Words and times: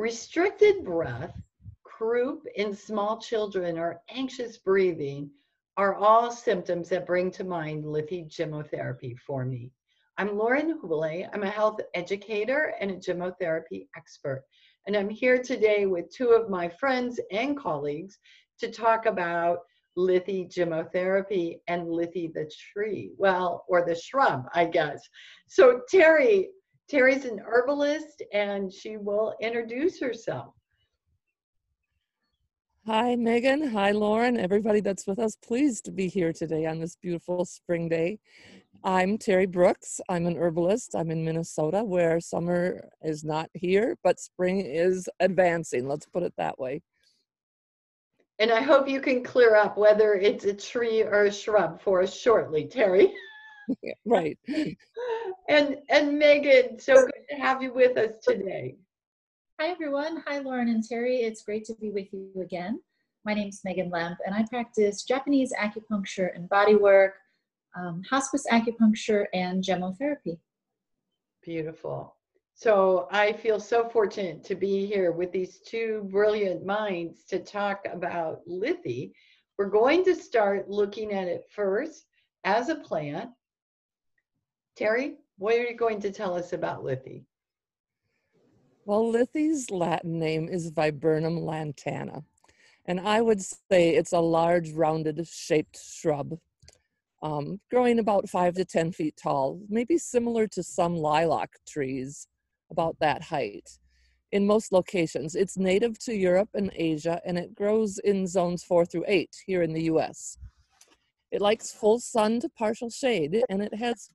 restricted 0.00 0.82
breath, 0.82 1.38
croup 1.84 2.46
in 2.56 2.74
small 2.74 3.18
children, 3.20 3.78
or 3.78 4.00
anxious 4.08 4.56
breathing 4.56 5.30
are 5.76 5.94
all 5.94 6.32
symptoms 6.32 6.88
that 6.88 7.06
bring 7.06 7.30
to 7.30 7.44
mind 7.44 7.84
lithy 7.84 8.26
gemmotherapy 8.26 9.14
for 9.18 9.44
me. 9.44 9.70
I'm 10.16 10.38
Lauren 10.38 10.78
Houle. 10.80 11.28
I'm 11.34 11.42
a 11.42 11.50
health 11.50 11.80
educator 11.92 12.72
and 12.80 12.90
a 12.90 12.96
gemmotherapy 12.96 13.88
expert. 13.94 14.42
And 14.86 14.96
I'm 14.96 15.10
here 15.10 15.42
today 15.42 15.84
with 15.84 16.08
two 16.08 16.30
of 16.30 16.48
my 16.48 16.66
friends 16.66 17.20
and 17.30 17.54
colleagues 17.54 18.18
to 18.60 18.72
talk 18.72 19.04
about 19.04 19.58
lithy 19.98 20.50
gemmotherapy 20.50 21.58
and 21.68 21.86
lithi 21.86 22.32
the 22.32 22.50
tree. 22.72 23.12
Well, 23.18 23.66
or 23.68 23.84
the 23.84 23.94
shrub, 23.94 24.46
I 24.54 24.64
guess. 24.64 25.06
So 25.46 25.82
Terry, 25.90 26.48
Terry's 26.90 27.24
an 27.24 27.40
herbalist 27.46 28.20
and 28.32 28.72
she 28.72 28.96
will 28.96 29.36
introduce 29.40 30.00
herself. 30.00 30.54
Hi, 32.84 33.14
Megan. 33.14 33.68
Hi, 33.68 33.92
Lauren. 33.92 34.36
Everybody 34.36 34.80
that's 34.80 35.06
with 35.06 35.20
us, 35.20 35.36
pleased 35.36 35.84
to 35.84 35.92
be 35.92 36.08
here 36.08 36.32
today 36.32 36.66
on 36.66 36.80
this 36.80 36.96
beautiful 36.96 37.44
spring 37.44 37.88
day. 37.88 38.18
I'm 38.82 39.18
Terry 39.18 39.46
Brooks. 39.46 40.00
I'm 40.08 40.26
an 40.26 40.36
herbalist. 40.36 40.96
I'm 40.96 41.12
in 41.12 41.24
Minnesota 41.24 41.84
where 41.84 42.18
summer 42.18 42.88
is 43.04 43.22
not 43.22 43.48
here, 43.54 43.96
but 44.02 44.18
spring 44.18 44.60
is 44.60 45.08
advancing. 45.20 45.86
Let's 45.86 46.06
put 46.06 46.24
it 46.24 46.34
that 46.38 46.58
way. 46.58 46.82
And 48.40 48.50
I 48.50 48.62
hope 48.62 48.88
you 48.88 49.00
can 49.00 49.22
clear 49.22 49.54
up 49.54 49.78
whether 49.78 50.14
it's 50.14 50.44
a 50.44 50.54
tree 50.54 51.02
or 51.02 51.26
a 51.26 51.32
shrub 51.32 51.80
for 51.80 52.02
us 52.02 52.12
shortly, 52.12 52.66
Terry. 52.66 53.14
right. 54.04 54.38
and 55.48 55.76
and 55.88 56.18
Megan, 56.18 56.78
so 56.78 56.94
good 56.94 57.12
to 57.30 57.36
have 57.36 57.62
you 57.62 57.72
with 57.72 57.96
us 57.96 58.14
today. 58.22 58.76
Hi 59.60 59.68
everyone. 59.68 60.22
Hi 60.26 60.38
Lauren 60.38 60.68
and 60.68 60.82
Terry. 60.82 61.18
It's 61.18 61.42
great 61.42 61.64
to 61.66 61.74
be 61.74 61.90
with 61.90 62.12
you 62.12 62.30
again. 62.42 62.80
My 63.24 63.34
name 63.34 63.48
is 63.48 63.60
Megan 63.64 63.90
Lemp 63.90 64.18
and 64.24 64.34
I 64.34 64.44
practice 64.48 65.02
Japanese 65.02 65.52
acupuncture 65.52 66.34
and 66.34 66.48
bodywork, 66.48 67.10
um, 67.78 68.02
hospice 68.08 68.46
acupuncture, 68.50 69.26
and 69.34 69.62
gemmotherapy. 69.62 70.38
Beautiful. 71.42 72.16
So 72.54 73.08
I 73.10 73.32
feel 73.32 73.58
so 73.58 73.88
fortunate 73.88 74.44
to 74.44 74.54
be 74.54 74.84
here 74.84 75.12
with 75.12 75.32
these 75.32 75.60
two 75.60 76.06
brilliant 76.10 76.66
minds 76.66 77.24
to 77.24 77.38
talk 77.38 77.86
about 77.90 78.40
Lithi. 78.46 79.12
We're 79.56 79.70
going 79.70 80.04
to 80.04 80.14
start 80.14 80.68
looking 80.68 81.12
at 81.12 81.26
it 81.26 81.44
first 81.50 82.06
as 82.44 82.68
a 82.68 82.76
plant. 82.76 83.30
Terry, 84.80 85.16
what 85.36 85.56
are 85.56 85.64
you 85.64 85.76
going 85.76 86.00
to 86.00 86.10
tell 86.10 86.34
us 86.34 86.54
about 86.54 86.82
lithy? 86.82 87.24
Well, 88.86 89.12
lithy's 89.12 89.70
Latin 89.70 90.18
name 90.18 90.48
is 90.48 90.70
Viburnum 90.70 91.38
lantana. 91.38 92.22
And 92.86 92.98
I 92.98 93.20
would 93.20 93.42
say 93.42 93.90
it's 93.90 94.14
a 94.14 94.20
large, 94.20 94.72
rounded 94.72 95.28
shaped 95.28 95.78
shrub, 95.78 96.38
um, 97.22 97.60
growing 97.70 97.98
about 97.98 98.30
five 98.30 98.54
to 98.54 98.64
10 98.64 98.92
feet 98.92 99.18
tall, 99.22 99.60
maybe 99.68 99.98
similar 99.98 100.46
to 100.46 100.62
some 100.62 100.96
lilac 100.96 101.50
trees 101.68 102.26
about 102.70 102.96
that 103.00 103.24
height 103.24 103.68
in 104.32 104.46
most 104.46 104.72
locations. 104.72 105.34
It's 105.34 105.58
native 105.58 105.98
to 106.06 106.14
Europe 106.14 106.48
and 106.54 106.72
Asia, 106.74 107.20
and 107.26 107.36
it 107.36 107.54
grows 107.54 107.98
in 107.98 108.26
zones 108.26 108.64
four 108.64 108.86
through 108.86 109.04
eight 109.08 109.36
here 109.44 109.60
in 109.60 109.74
the 109.74 109.82
US. 109.92 110.38
It 111.30 111.42
likes 111.42 111.70
full 111.70 112.00
sun 112.00 112.40
to 112.40 112.48
partial 112.48 112.88
shade, 112.88 113.44
and 113.50 113.60
it 113.60 113.74
has 113.74 114.08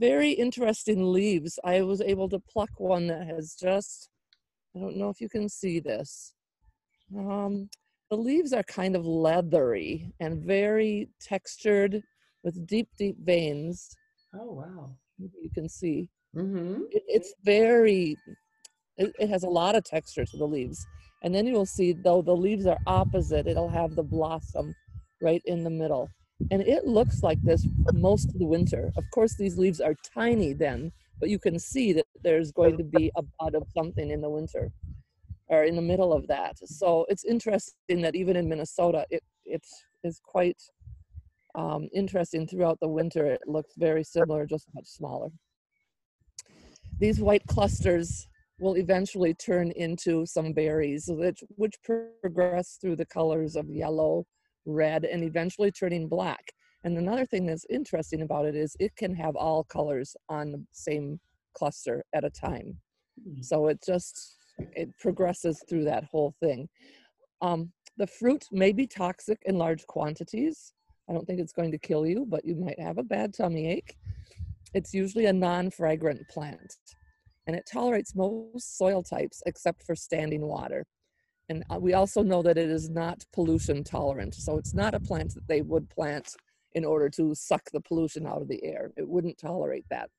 very 0.00 0.30
interesting 0.30 1.12
leaves. 1.12 1.58
I 1.62 1.82
was 1.82 2.00
able 2.00 2.28
to 2.30 2.40
pluck 2.40 2.70
one 2.78 3.06
that 3.08 3.26
has 3.26 3.54
just, 3.54 4.08
I 4.74 4.80
don't 4.80 4.96
know 4.96 5.10
if 5.10 5.20
you 5.20 5.28
can 5.28 5.48
see 5.48 5.78
this. 5.78 6.34
Um, 7.16 7.68
the 8.10 8.16
leaves 8.16 8.52
are 8.52 8.62
kind 8.62 8.96
of 8.96 9.06
leathery 9.06 10.12
and 10.18 10.42
very 10.42 11.10
textured 11.20 12.02
with 12.42 12.66
deep, 12.66 12.88
deep 12.96 13.16
veins. 13.22 13.94
Oh, 14.34 14.52
wow. 14.52 14.96
You 15.18 15.50
can 15.54 15.68
see. 15.68 16.08
Mm-hmm. 16.34 16.82
It, 16.90 17.02
it's 17.06 17.34
very, 17.44 18.16
it, 18.96 19.12
it 19.18 19.28
has 19.28 19.42
a 19.42 19.48
lot 19.48 19.76
of 19.76 19.84
texture 19.84 20.24
to 20.24 20.36
the 20.36 20.46
leaves. 20.46 20.84
And 21.22 21.34
then 21.34 21.46
you 21.46 21.52
will 21.52 21.66
see, 21.66 21.92
though 21.92 22.22
the 22.22 22.34
leaves 22.34 22.66
are 22.66 22.78
opposite, 22.86 23.46
it'll 23.46 23.68
have 23.68 23.94
the 23.94 24.02
blossom 24.02 24.74
right 25.20 25.42
in 25.44 25.62
the 25.62 25.70
middle. 25.70 26.08
And 26.50 26.62
it 26.62 26.86
looks 26.86 27.22
like 27.22 27.40
this 27.42 27.66
most 27.92 28.28
of 28.28 28.38
the 28.38 28.46
winter. 28.46 28.92
Of 28.96 29.04
course, 29.12 29.34
these 29.36 29.58
leaves 29.58 29.80
are 29.80 29.94
tiny 30.14 30.52
then, 30.52 30.92
but 31.18 31.28
you 31.28 31.38
can 31.38 31.58
see 31.58 31.92
that 31.92 32.06
there's 32.22 32.52
going 32.52 32.76
to 32.78 32.84
be 32.84 33.10
a 33.16 33.22
bud 33.38 33.54
of 33.54 33.64
something 33.76 34.10
in 34.10 34.20
the 34.20 34.30
winter 34.30 34.70
or 35.48 35.64
in 35.64 35.76
the 35.76 35.82
middle 35.82 36.12
of 36.12 36.26
that. 36.28 36.56
So 36.66 37.06
it's 37.08 37.24
interesting 37.24 38.00
that 38.02 38.14
even 38.14 38.36
in 38.36 38.48
Minnesota, 38.48 39.04
it, 39.10 39.22
it 39.44 39.66
is 40.04 40.20
quite 40.24 40.60
um, 41.54 41.88
interesting 41.92 42.46
throughout 42.46 42.78
the 42.80 42.88
winter. 42.88 43.26
It 43.26 43.42
looks 43.46 43.74
very 43.76 44.04
similar, 44.04 44.46
just 44.46 44.66
much 44.74 44.86
smaller 44.86 45.30
these 47.00 47.20
white 47.20 47.44
clusters 47.46 48.28
will 48.60 48.76
eventually 48.76 49.32
turn 49.34 49.72
into 49.72 50.26
some 50.26 50.52
berries, 50.52 51.06
which, 51.08 51.42
which 51.56 51.74
progress 51.82 52.78
through 52.80 52.96
the 52.96 53.06
colors 53.06 53.56
of 53.56 53.68
yellow, 53.70 54.26
red, 54.66 55.04
and 55.04 55.22
eventually 55.24 55.70
turning 55.70 56.08
black. 56.08 56.52
And 56.84 56.96
another 56.96 57.26
thing 57.26 57.46
that's 57.46 57.66
interesting 57.68 58.22
about 58.22 58.46
it 58.46 58.56
is 58.56 58.76
it 58.80 58.94
can 58.96 59.14
have 59.14 59.36
all 59.36 59.64
colors 59.64 60.16
on 60.28 60.52
the 60.52 60.64
same 60.72 61.20
cluster 61.54 62.02
at 62.14 62.24
a 62.24 62.30
time. 62.30 62.78
Hmm. 63.22 63.42
So 63.42 63.68
it 63.68 63.78
just, 63.84 64.36
it 64.58 64.88
progresses 64.98 65.62
through 65.68 65.84
that 65.84 66.04
whole 66.04 66.34
thing. 66.40 66.68
Um, 67.42 67.72
the 67.96 68.06
fruit 68.06 68.44
may 68.50 68.72
be 68.72 68.86
toxic 68.86 69.38
in 69.44 69.58
large 69.58 69.86
quantities. 69.86 70.72
I 71.08 71.12
don't 71.12 71.26
think 71.26 71.40
it's 71.40 71.52
going 71.52 71.72
to 71.72 71.78
kill 71.78 72.06
you, 72.06 72.24
but 72.26 72.44
you 72.44 72.54
might 72.54 72.80
have 72.80 72.98
a 72.98 73.02
bad 73.02 73.34
tummy 73.34 73.68
ache. 73.68 73.96
It's 74.72 74.94
usually 74.94 75.26
a 75.26 75.32
non-fragrant 75.32 76.28
plant 76.28 76.76
and 77.46 77.56
it 77.56 77.68
tolerates 77.70 78.14
most 78.14 78.78
soil 78.78 79.02
types 79.02 79.42
except 79.44 79.82
for 79.82 79.96
standing 79.96 80.42
water. 80.42 80.86
And 81.50 81.64
uh, 81.68 81.78
we 81.80 81.94
also 81.94 82.22
know 82.22 82.42
that 82.42 82.56
it 82.56 82.70
is 82.70 82.88
not 82.88 83.24
pollution 83.32 83.82
tolerant. 83.82 84.36
So 84.36 84.56
it's 84.56 84.72
not 84.72 84.94
a 84.94 85.00
plant 85.00 85.34
that 85.34 85.48
they 85.48 85.62
would 85.62 85.90
plant 85.90 86.36
in 86.74 86.84
order 86.84 87.10
to 87.10 87.34
suck 87.34 87.62
the 87.72 87.80
pollution 87.80 88.24
out 88.24 88.40
of 88.40 88.46
the 88.46 88.62
air. 88.64 88.92
It 88.96 89.08
wouldn't 89.08 89.36
tolerate 89.36 89.84
that. 89.90 90.10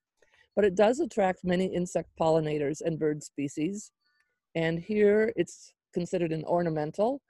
But 0.58 0.66
it 0.66 0.76
does 0.76 1.00
attract 1.00 1.46
many 1.46 1.68
insect 1.68 2.10
pollinators 2.20 2.82
and 2.82 3.00
bird 3.00 3.24
species. 3.24 3.92
And 4.56 4.78
here 4.78 5.32
it's 5.38 5.72
considered 5.94 6.34
an 6.34 6.44
ornamental, 6.44 7.22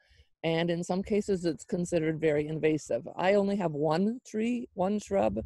and 0.43 0.71
in 0.71 0.83
some 0.83 1.03
cases 1.03 1.45
it's 1.45 1.63
considered 1.63 2.19
very 2.19 2.47
invasive. 2.47 3.07
I 3.15 3.35
only 3.35 3.55
have 3.57 3.73
one 3.73 4.19
tree, 4.25 4.67
one 4.73 4.97
shrub, 4.99 5.39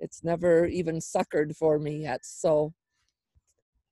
it's 0.00 0.24
never 0.24 0.66
even 0.66 0.96
suckered 0.96 1.54
for 1.54 1.78
me 1.78 2.02
yet. 2.02 2.20
So 2.24 2.72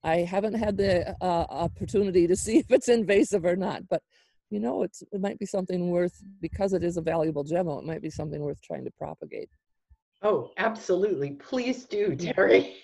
I 0.04 0.18
haven't 0.18 0.54
had 0.54 0.76
the 0.76 1.16
uh, 1.20 1.46
opportunity 1.50 2.26
to 2.26 2.36
see 2.36 2.58
if 2.58 2.70
it's 2.70 2.88
invasive 2.88 3.44
or 3.44 3.56
not, 3.56 3.88
but 3.88 4.02
you 4.50 4.60
know, 4.60 4.82
it's, 4.82 5.02
it 5.12 5.20
might 5.20 5.38
be 5.38 5.46
something 5.46 5.90
worth, 5.90 6.22
because 6.40 6.72
it 6.72 6.82
is 6.82 6.96
a 6.96 7.02
valuable 7.02 7.44
gemmo, 7.44 7.78
it 7.78 7.84
might 7.84 8.00
be 8.00 8.10
something 8.10 8.40
worth 8.40 8.60
trying 8.62 8.84
to 8.84 8.90
propagate. 8.92 9.50
Oh, 10.22 10.50
absolutely. 10.56 11.32
Please 11.32 11.84
do, 11.84 12.16
Terry. 12.16 12.76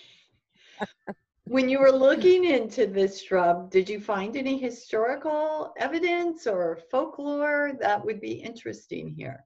when 1.44 1.68
you 1.68 1.78
were 1.78 1.90
looking 1.90 2.44
into 2.44 2.86
this 2.86 3.22
shrub, 3.22 3.70
did 3.70 3.88
you 3.88 3.98
find 3.98 4.36
any 4.36 4.58
historical 4.58 5.72
evidence 5.78 6.46
or 6.46 6.78
folklore 6.90 7.72
that 7.80 8.04
would 8.04 8.20
be 8.20 8.32
interesting 8.32 9.14
here? 9.16 9.44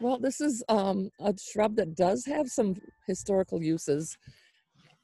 Well, 0.00 0.18
this 0.18 0.40
is 0.40 0.64
um, 0.68 1.10
a 1.20 1.32
shrub 1.38 1.76
that 1.76 1.94
does 1.94 2.26
have 2.26 2.48
some 2.48 2.74
historical 3.06 3.62
uses 3.62 4.18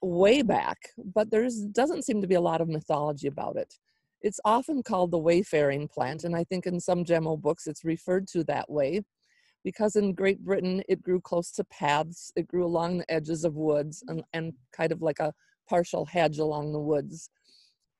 way 0.02 0.43
back, 0.43 0.79
but 1.14 1.31
there 1.31 1.47
doesn't 1.73 2.05
seem 2.05 2.20
to 2.20 2.26
be 2.26 2.35
a 2.35 2.41
lot 2.41 2.61
of 2.61 2.69
mythology 2.69 3.26
about 3.26 3.56
it. 3.56 3.75
It's 4.23 4.41
often 4.44 4.82
called 4.82 5.11
the 5.11 5.19
wayfaring 5.19 5.88
plant, 5.88 6.25
and 6.25 6.37
I 6.37 6.44
think 6.44 6.67
in 6.67 6.81
some 6.81 7.05
gemmo 7.05 7.41
books 7.41 7.67
it's 7.67 7.85
referred 7.85 8.26
to 8.29 8.44
that 8.44 8.70
way 8.70 9.02
because 9.64 9.97
in 9.97 10.14
Great 10.14 10.44
Britain 10.44 10.82
it 10.88 11.02
grew 11.02 11.20
close 11.20 11.50
to 11.52 11.64
paths, 11.64 12.32
it 12.37 12.49
grew 12.49 12.64
along 12.64 12.99
the 12.99 13.11
edges 13.11 13.44
of 13.44 13.56
woods 13.56 14.02
and, 14.08 14.23
and 14.32 14.52
kind 14.73 14.93
of 14.93 15.02
like 15.02 15.20
a 15.20 15.35
partial 15.69 16.05
hedge 16.05 16.38
along 16.38 16.73
the 16.73 16.81
woods. 16.81 17.31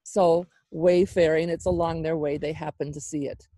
So, 0.02 0.47
wayfaring, 0.70 1.49
it's 1.49 1.67
along 1.67 2.02
their 2.02 2.17
way, 2.17 2.38
they 2.38 2.52
happen 2.52 2.93
to 2.93 3.00
see 3.00 3.26
it. 3.26 3.49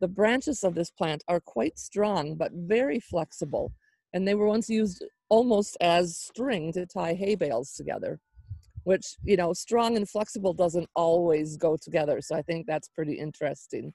The 0.00 0.08
branches 0.08 0.62
of 0.62 0.74
this 0.74 0.90
plant 0.90 1.24
are 1.28 1.40
quite 1.40 1.78
strong 1.78 2.36
but 2.36 2.52
very 2.52 3.00
flexible, 3.00 3.72
and 4.12 4.26
they 4.26 4.34
were 4.34 4.46
once 4.46 4.68
used 4.68 5.04
almost 5.28 5.76
as 5.80 6.16
string 6.16 6.72
to 6.72 6.86
tie 6.86 7.14
hay 7.14 7.34
bales 7.34 7.72
together, 7.72 8.18
which, 8.84 9.16
you 9.24 9.36
know, 9.36 9.52
strong 9.52 9.96
and 9.96 10.08
flexible 10.08 10.54
doesn't 10.54 10.88
always 10.94 11.56
go 11.56 11.76
together. 11.76 12.20
So 12.20 12.34
I 12.34 12.42
think 12.42 12.66
that's 12.66 12.88
pretty 12.88 13.14
interesting. 13.14 13.92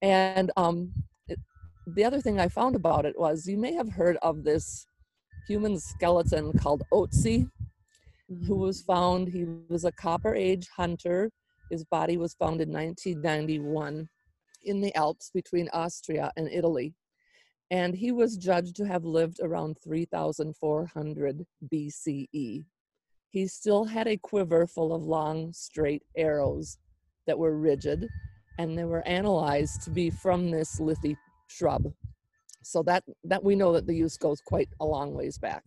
And 0.00 0.50
um, 0.56 0.92
it, 1.28 1.38
the 1.86 2.04
other 2.04 2.20
thing 2.20 2.40
I 2.40 2.48
found 2.48 2.74
about 2.74 3.06
it 3.06 3.18
was 3.18 3.46
you 3.46 3.58
may 3.58 3.72
have 3.74 3.88
heard 3.88 4.16
of 4.22 4.44
this 4.44 4.86
human 5.46 5.78
skeleton 5.78 6.52
called 6.58 6.82
Otzi, 6.92 7.48
who 8.28 8.34
mm-hmm. 8.34 8.60
was 8.60 8.82
found, 8.82 9.28
he 9.28 9.46
was 9.68 9.84
a 9.84 9.92
Copper 9.92 10.34
Age 10.34 10.68
hunter 10.76 11.30
His 11.70 11.84
body 11.84 12.16
was 12.16 12.34
found 12.34 12.60
in 12.60 12.72
1991 12.72 14.08
in 14.64 14.80
the 14.80 14.94
Alps 14.94 15.30
between 15.34 15.68
Austria 15.72 16.30
and 16.36 16.48
Italy. 16.48 16.94
And 17.72 17.94
he 17.94 18.12
was 18.12 18.36
judged 18.36 18.76
to 18.76 18.86
have 18.86 19.06
lived 19.06 19.40
around 19.42 19.78
3,400 19.82 21.46
BCE. 21.72 22.64
He 23.30 23.46
still 23.46 23.84
had 23.86 24.06
a 24.06 24.18
quiver 24.18 24.66
full 24.66 24.94
of 24.94 25.04
long, 25.04 25.54
straight 25.54 26.02
arrows 26.14 26.76
that 27.26 27.38
were 27.38 27.56
rigid, 27.56 28.10
and 28.58 28.76
they 28.76 28.84
were 28.84 29.08
analyzed 29.08 29.80
to 29.84 29.90
be 29.90 30.10
from 30.10 30.50
this 30.50 30.78
lithy 30.80 31.16
shrub. 31.46 31.90
So 32.62 32.82
that, 32.82 33.04
that 33.24 33.42
we 33.42 33.56
know 33.56 33.72
that 33.72 33.86
the 33.86 33.96
use 33.96 34.18
goes 34.18 34.42
quite 34.42 34.68
a 34.78 34.84
long 34.84 35.14
ways 35.14 35.38
back. 35.38 35.64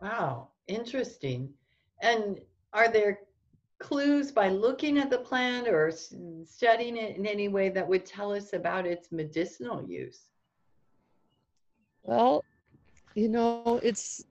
Wow, 0.00 0.50
interesting. 0.68 1.52
And 2.00 2.40
are 2.72 2.88
there 2.88 3.18
clues 3.80 4.30
by 4.30 4.48
looking 4.48 4.98
at 4.98 5.10
the 5.10 5.18
plant 5.18 5.66
or 5.66 5.90
studying 6.44 6.96
it 6.96 7.16
in 7.16 7.26
any 7.26 7.48
way 7.48 7.68
that 7.70 7.88
would 7.88 8.06
tell 8.06 8.32
us 8.32 8.52
about 8.52 8.86
its 8.86 9.10
medicinal 9.10 9.84
use? 9.88 10.26
Well, 12.02 12.44
you 13.14 13.28
know, 13.28 13.80
it's 13.82 14.24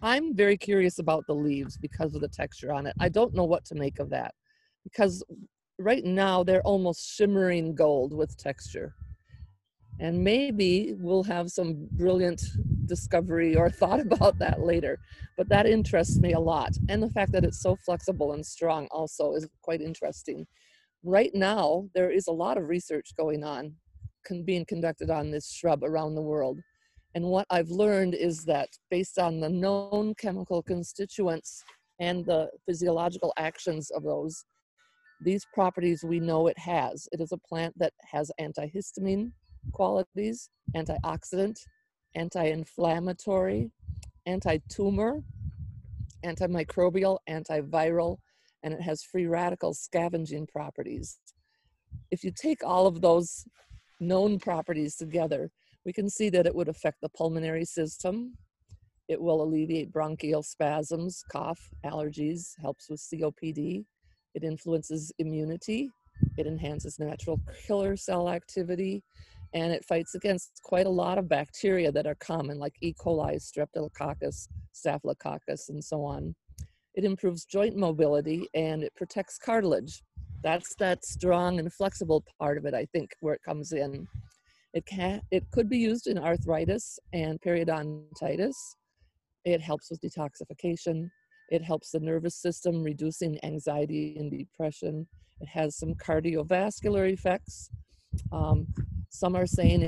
I'm 0.00 0.34
very 0.34 0.56
curious 0.56 0.98
about 0.98 1.26
the 1.26 1.34
leaves 1.34 1.76
because 1.76 2.14
of 2.14 2.22
the 2.22 2.28
texture 2.28 2.72
on 2.72 2.86
it. 2.86 2.94
I 2.98 3.08
don't 3.08 3.34
know 3.34 3.44
what 3.44 3.64
to 3.66 3.74
make 3.74 4.00
of 4.00 4.10
that 4.10 4.34
because 4.82 5.22
right 5.78 6.04
now 6.04 6.42
they're 6.42 6.62
almost 6.62 7.14
shimmering 7.14 7.74
gold 7.74 8.12
with 8.12 8.36
texture. 8.36 8.94
And 10.00 10.24
maybe 10.24 10.96
we'll 10.98 11.22
have 11.24 11.50
some 11.50 11.86
brilliant 11.92 12.42
discovery 12.86 13.56
or 13.56 13.70
thought 13.70 14.00
about 14.12 14.38
that 14.38 14.60
later. 14.60 14.98
But 15.36 15.48
that 15.48 15.66
interests 15.66 16.18
me 16.18 16.32
a 16.32 16.40
lot. 16.40 16.72
And 16.88 17.02
the 17.02 17.10
fact 17.10 17.32
that 17.32 17.44
it's 17.44 17.62
so 17.62 17.76
flexible 17.84 18.32
and 18.32 18.44
strong 18.44 18.88
also 18.90 19.34
is 19.34 19.48
quite 19.62 19.80
interesting. 19.80 20.46
Right 21.04 21.30
now, 21.34 21.88
there 21.94 22.10
is 22.10 22.28
a 22.28 22.32
lot 22.32 22.58
of 22.58 22.68
research 22.68 23.10
going 23.16 23.42
on, 23.44 23.74
con- 24.26 24.44
being 24.44 24.64
conducted 24.64 25.10
on 25.10 25.30
this 25.30 25.50
shrub 25.50 25.82
around 25.82 26.14
the 26.14 26.22
world. 26.22 26.60
And 27.14 27.24
what 27.24 27.46
I've 27.50 27.68
learned 27.68 28.14
is 28.14 28.44
that 28.44 28.68
based 28.90 29.18
on 29.18 29.40
the 29.40 29.48
known 29.48 30.14
chemical 30.14 30.62
constituents 30.62 31.62
and 32.00 32.24
the 32.24 32.48
physiological 32.66 33.32
actions 33.36 33.90
of 33.90 34.02
those, 34.02 34.44
these 35.20 35.46
properties 35.52 36.02
we 36.04 36.20
know 36.20 36.46
it 36.46 36.58
has. 36.58 37.06
It 37.12 37.20
is 37.20 37.32
a 37.32 37.38
plant 37.38 37.74
that 37.78 37.92
has 38.10 38.30
antihistamine 38.40 39.32
qualities, 39.72 40.50
antioxidant, 40.76 41.58
anti-inflammatory, 42.14 43.70
anti-tumor, 44.26 45.22
antimicrobial, 46.24 47.18
antiviral, 47.28 48.18
and 48.62 48.72
it 48.72 48.80
has 48.80 49.02
free 49.02 49.26
radical 49.26 49.74
scavenging 49.74 50.46
properties. 50.46 51.18
If 52.10 52.22
you 52.22 52.30
take 52.30 52.62
all 52.64 52.86
of 52.86 53.00
those 53.00 53.44
known 54.00 54.38
properties 54.38 54.96
together, 54.96 55.50
we 55.84 55.92
can 55.92 56.08
see 56.08 56.28
that 56.30 56.46
it 56.46 56.54
would 56.54 56.68
affect 56.68 57.00
the 57.00 57.08
pulmonary 57.08 57.64
system. 57.64 58.34
It 59.08 59.20
will 59.20 59.42
alleviate 59.42 59.92
bronchial 59.92 60.42
spasms, 60.42 61.24
cough, 61.30 61.60
allergies, 61.84 62.52
helps 62.60 62.88
with 62.88 63.00
COPD. 63.00 63.84
It 64.34 64.44
influences 64.44 65.12
immunity. 65.18 65.90
It 66.36 66.46
enhances 66.46 66.98
natural 66.98 67.40
killer 67.66 67.96
cell 67.96 68.28
activity. 68.28 69.02
And 69.54 69.72
it 69.72 69.84
fights 69.84 70.14
against 70.14 70.60
quite 70.62 70.86
a 70.86 70.90
lot 70.90 71.18
of 71.18 71.28
bacteria 71.28 71.92
that 71.92 72.06
are 72.06 72.14
common, 72.16 72.58
like 72.58 72.74
E. 72.80 72.94
coli, 72.94 73.36
streptococcus, 73.36 74.48
staphylococcus, 74.72 75.68
and 75.68 75.82
so 75.82 76.04
on. 76.04 76.34
It 76.94 77.04
improves 77.04 77.44
joint 77.44 77.76
mobility 77.76 78.48
and 78.54 78.82
it 78.82 78.94
protects 78.94 79.38
cartilage. 79.38 80.02
That's 80.42 80.74
that 80.76 81.04
strong 81.04 81.58
and 81.58 81.72
flexible 81.72 82.24
part 82.38 82.58
of 82.58 82.66
it, 82.66 82.74
I 82.74 82.86
think, 82.86 83.10
where 83.20 83.34
it 83.34 83.42
comes 83.42 83.72
in. 83.72 84.06
It 84.74 84.86
can 84.86 85.20
it 85.30 85.44
could 85.50 85.68
be 85.68 85.78
used 85.78 86.06
in 86.06 86.18
arthritis 86.18 86.98
and 87.12 87.40
periodontitis. 87.40 88.54
It 89.44 89.60
helps 89.60 89.90
with 89.90 90.00
detoxification. 90.00 91.10
It 91.50 91.62
helps 91.62 91.90
the 91.90 92.00
nervous 92.00 92.36
system, 92.36 92.82
reducing 92.82 93.38
anxiety 93.44 94.16
and 94.18 94.30
depression. 94.30 95.06
It 95.40 95.48
has 95.48 95.76
some 95.76 95.94
cardiovascular 95.94 97.12
effects. 97.12 97.68
Um, 98.30 98.66
some 99.12 99.36
are 99.36 99.46
saying 99.46 99.82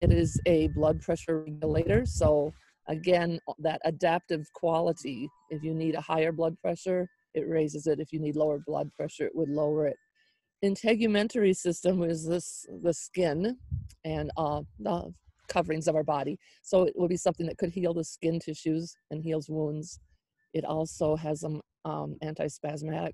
it 0.00 0.12
is 0.12 0.40
a 0.46 0.68
blood 0.68 1.00
pressure 1.00 1.42
regulator. 1.42 2.06
So 2.06 2.52
again, 2.88 3.38
that 3.58 3.80
adaptive 3.84 4.46
quality. 4.54 5.28
If 5.50 5.62
you 5.62 5.74
need 5.74 5.94
a 5.94 6.00
higher 6.00 6.32
blood 6.32 6.56
pressure, 6.60 7.08
it 7.34 7.48
raises 7.48 7.86
it. 7.86 8.00
If 8.00 8.12
you 8.12 8.20
need 8.20 8.36
lower 8.36 8.58
blood 8.66 8.90
pressure, 8.96 9.26
it 9.26 9.34
would 9.34 9.50
lower 9.50 9.86
it 9.86 9.96
integumentary 10.64 11.56
system 11.56 12.02
is 12.02 12.26
this 12.26 12.66
the 12.82 12.92
skin 12.92 13.56
and 14.04 14.30
uh, 14.36 14.62
the 14.78 15.12
coverings 15.48 15.88
of 15.88 15.96
our 15.96 16.04
body. 16.04 16.38
So 16.62 16.82
it 16.82 16.94
would 16.96 17.08
be 17.08 17.16
something 17.16 17.46
that 17.46 17.58
could 17.58 17.70
heal 17.70 17.94
the 17.94 18.04
skin 18.04 18.38
tissues 18.38 18.94
and 19.10 19.22
heals 19.22 19.48
wounds. 19.48 20.00
It 20.52 20.64
also 20.64 21.16
has 21.16 21.40
some 21.40 21.60
um, 21.84 22.16
antispasmodic 22.22 23.12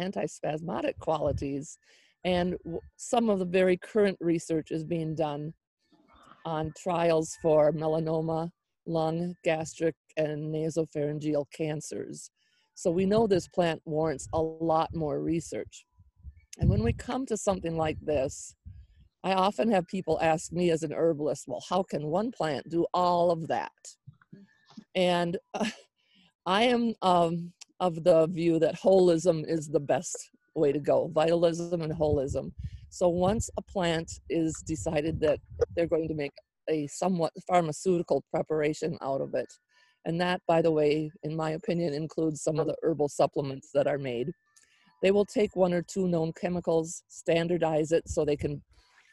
antispasmodic 0.00 0.96
qualities, 0.98 1.78
and 2.24 2.56
some 2.96 3.30
of 3.30 3.38
the 3.38 3.44
very 3.44 3.76
current 3.76 4.16
research 4.20 4.70
is 4.70 4.84
being 4.84 5.14
done 5.14 5.52
on 6.44 6.72
trials 6.76 7.36
for 7.42 7.72
melanoma, 7.72 8.50
lung, 8.86 9.34
gastric, 9.44 9.94
and 10.16 10.52
nasopharyngeal 10.54 11.44
cancers. 11.52 12.30
So 12.74 12.90
we 12.90 13.06
know 13.06 13.26
this 13.26 13.48
plant 13.48 13.82
warrants 13.84 14.28
a 14.32 14.40
lot 14.40 14.94
more 14.94 15.20
research. 15.20 15.84
And 16.58 16.68
when 16.68 16.82
we 16.82 16.92
come 16.92 17.26
to 17.26 17.36
something 17.36 17.76
like 17.76 17.98
this, 18.00 18.54
I 19.24 19.32
often 19.32 19.70
have 19.70 19.86
people 19.88 20.18
ask 20.22 20.52
me 20.52 20.70
as 20.70 20.82
an 20.82 20.92
herbalist, 20.92 21.44
well, 21.46 21.62
how 21.68 21.82
can 21.82 22.06
one 22.06 22.30
plant 22.30 22.68
do 22.68 22.86
all 22.94 23.30
of 23.30 23.48
that? 23.48 23.72
And 24.94 25.36
uh, 25.54 25.66
I 26.46 26.62
am 26.62 26.94
um, 27.02 27.52
of 27.80 28.02
the 28.04 28.26
view 28.28 28.58
that 28.58 28.80
holism 28.80 29.44
is 29.46 29.68
the 29.68 29.80
best 29.80 30.30
way 30.58 30.72
to 30.72 30.78
go 30.78 31.10
vitalism 31.14 31.82
and 31.82 31.92
holism. 31.92 32.52
So 32.90 33.08
once 33.08 33.50
a 33.56 33.62
plant 33.62 34.10
is 34.30 34.62
decided 34.66 35.20
that 35.20 35.40
they're 35.76 35.86
going 35.86 36.08
to 36.08 36.14
make 36.14 36.32
a 36.68 36.86
somewhat 36.88 37.32
pharmaceutical 37.46 38.24
preparation 38.30 38.98
out 39.02 39.20
of 39.20 39.34
it, 39.34 39.52
and 40.04 40.20
that, 40.20 40.40
by 40.46 40.62
the 40.62 40.70
way, 40.70 41.10
in 41.22 41.36
my 41.36 41.50
opinion, 41.50 41.92
includes 41.94 42.42
some 42.42 42.58
of 42.58 42.66
the 42.66 42.76
herbal 42.82 43.08
supplements 43.08 43.70
that 43.74 43.86
are 43.86 43.98
made 43.98 44.32
they 45.02 45.10
will 45.10 45.24
take 45.24 45.54
one 45.54 45.72
or 45.72 45.82
two 45.82 46.08
known 46.08 46.32
chemicals, 46.40 47.02
standardize 47.08 47.92
it 47.92 48.08
so 48.08 48.24
they 48.24 48.36
can 48.36 48.62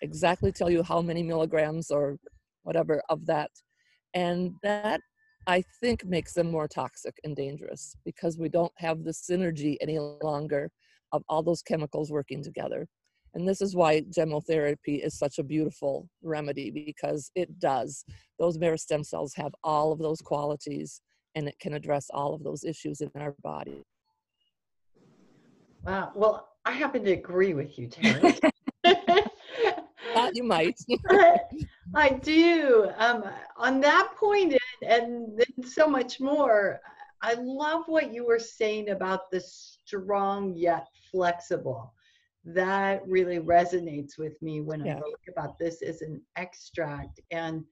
exactly 0.02 0.52
tell 0.52 0.70
you 0.70 0.84
how 0.84 1.02
many 1.02 1.24
milligrams 1.24 1.92
or 1.92 2.18
whatever 2.64 3.02
of 3.10 3.26
that. 3.28 3.52
And 4.14 4.54
that 4.64 5.02
I 5.48 5.64
think 5.80 6.06
makes 6.06 6.34
them 6.34 6.50
more 6.50 6.68
toxic 6.68 7.16
and 7.24 7.36
dangerous 7.36 7.96
because 8.04 8.38
we 8.38 8.50
don't 8.50 8.72
have 8.78 9.04
the 9.04 9.12
synergy 9.12 9.78
any 9.80 10.00
longer 10.00 10.72
of 11.12 11.24
all 11.30 11.44
those 11.44 11.62
chemicals 11.62 12.12
working 12.12 12.44
together. 12.44 12.88
And 13.34 13.48
this 13.48 13.62
is 13.62 13.76
why 13.76 14.02
gemmotherapy 14.02 15.06
is 15.06 15.18
such 15.20 15.40
a 15.40 15.44
beautiful 15.44 16.08
remedy 16.24 16.72
because 16.72 17.32
it 17.36 17.60
does. 17.60 18.06
Those 18.40 18.58
stem 18.82 19.04
cells 19.04 19.34
have 19.36 19.54
all 19.64 19.92
of 19.92 20.00
those 20.00 20.22
qualities 20.22 21.02
and 21.36 21.48
it 21.48 21.60
can 21.60 21.74
address 21.74 22.08
all 22.14 22.34
of 22.34 22.44
those 22.44 22.64
issues 22.64 23.02
in 23.02 23.12
our 23.20 23.36
body. 23.44 23.84
Wow. 25.86 26.12
Well, 26.16 26.50
I 26.64 26.72
happen 26.72 27.04
to 27.04 27.12
agree 27.12 27.54
with 27.54 27.78
you, 27.78 27.88
Terry. 27.88 28.40
Thought 28.86 30.36
you 30.36 30.44
might. 30.44 30.80
I 31.96 32.10
do. 32.10 32.90
Um, 32.98 33.26
on 33.58 33.82
that 33.82 34.14
point, 34.18 34.58
and, 34.82 35.44
and 35.58 35.68
so 35.68 35.88
much 35.88 36.20
more, 36.20 36.80
I 37.26 37.34
love 37.40 37.86
what 37.88 38.14
you 38.14 38.24
were 38.24 38.38
saying 38.38 38.90
about 38.90 39.32
the 39.32 39.40
strong 39.40 40.54
yet 40.56 40.86
flexible. 41.12 41.92
That 42.46 43.02
really 43.08 43.40
resonates 43.40 44.20
with 44.20 44.40
me 44.44 44.62
when 44.62 44.86
yeah. 44.86 44.98
I 44.98 45.02
think 45.02 45.18
about 45.28 45.58
this 45.58 45.82
as 45.82 46.04
an 46.04 46.22
extract. 46.36 47.20
And 47.32 47.64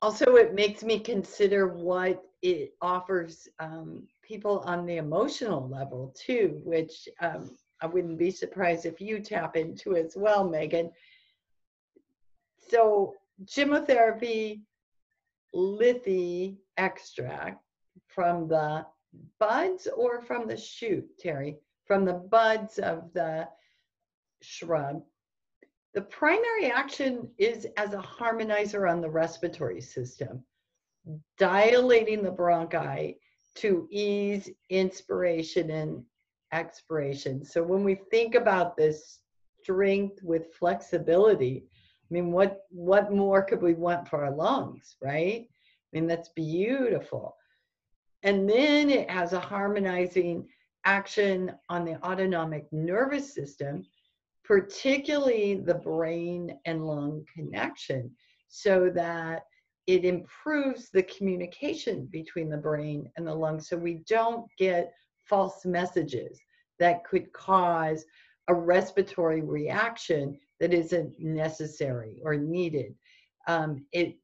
also, 0.00 0.36
it 0.36 0.54
makes 0.54 0.82
me 0.82 0.98
consider 0.98 1.68
what 1.68 2.24
it 2.40 2.72
offers 2.80 3.48
um, 3.58 4.04
people 4.22 4.60
on 4.60 4.86
the 4.86 4.96
emotional 4.96 5.68
level 5.68 6.14
too, 6.18 6.62
which 6.64 7.10
um, 7.20 7.54
I 7.82 7.86
wouldn't 7.86 8.16
be 8.16 8.30
surprised 8.30 8.86
if 8.86 8.98
you 8.98 9.20
tap 9.20 9.58
into 9.58 9.94
as 9.94 10.14
well, 10.16 10.48
Megan. 10.48 10.90
So, 12.70 13.14
gemmotherapy, 13.44 14.62
lithy 15.54 16.56
extract 16.78 17.62
from 18.14 18.48
the 18.48 18.86
buds 19.38 19.88
or 19.96 20.22
from 20.22 20.46
the 20.46 20.56
shoot, 20.56 21.06
Terry? 21.18 21.58
From 21.86 22.04
the 22.04 22.14
buds 22.14 22.78
of 22.78 23.12
the 23.12 23.48
shrub. 24.40 25.02
The 25.94 26.02
primary 26.02 26.70
action 26.70 27.28
is 27.38 27.66
as 27.76 27.92
a 27.92 27.98
harmonizer 27.98 28.90
on 28.90 29.00
the 29.00 29.10
respiratory 29.10 29.80
system, 29.80 30.42
dilating 31.38 32.22
the 32.22 32.30
bronchi 32.30 33.16
to 33.56 33.86
ease 33.90 34.48
inspiration 34.70 35.70
and 35.70 36.02
expiration. 36.52 37.44
So 37.44 37.62
when 37.62 37.84
we 37.84 37.96
think 38.10 38.34
about 38.34 38.76
this 38.76 39.18
strength 39.62 40.22
with 40.22 40.54
flexibility, 40.54 41.64
I 41.66 42.14
mean, 42.14 42.32
what 42.32 42.60
what 42.70 43.12
more 43.12 43.42
could 43.42 43.62
we 43.62 43.74
want 43.74 44.08
for 44.08 44.24
our 44.24 44.34
lungs, 44.34 44.96
right? 45.02 45.46
I 45.48 45.88
mean, 45.92 46.06
that's 46.06 46.30
beautiful. 46.30 47.36
And 48.22 48.48
then 48.48 48.90
it 48.90 49.10
has 49.10 49.32
a 49.32 49.40
harmonizing 49.40 50.48
action 50.84 51.52
on 51.68 51.84
the 51.84 52.02
autonomic 52.04 52.66
nervous 52.72 53.34
system, 53.34 53.84
particularly 54.44 55.54
the 55.54 55.74
brain 55.74 56.58
and 56.64 56.86
lung 56.86 57.24
connection, 57.34 58.10
so 58.48 58.90
that 58.90 59.44
it 59.86 60.04
improves 60.04 60.90
the 60.90 61.02
communication 61.04 62.06
between 62.12 62.48
the 62.48 62.56
brain 62.56 63.10
and 63.16 63.26
the 63.26 63.34
lungs 63.34 63.68
so 63.68 63.76
we 63.76 64.02
don't 64.08 64.46
get 64.58 64.92
false 65.28 65.64
messages 65.64 66.38
that 66.78 67.04
could 67.04 67.32
cause 67.32 68.04
a 68.48 68.54
respiratory 68.54 69.40
reaction 69.40 70.38
that 70.60 70.72
isn't 70.72 71.18
necessary 71.18 72.20
or 72.24 72.36
needed. 72.36 72.94
Um, 73.48 73.84
it 73.92 74.16